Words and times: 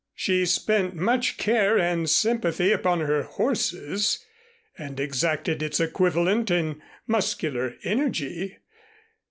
She 0.15 0.47
spent 0.47 0.95
much 0.95 1.37
care 1.37 1.77
and 1.77 2.09
sympathy 2.09 2.71
upon 2.71 3.01
her 3.01 3.21
horses, 3.21 4.25
and 4.75 4.99
exacted 4.99 5.61
its 5.61 5.79
equivalent 5.79 6.49
in 6.49 6.81
muscular 7.05 7.75
energy. 7.83 8.57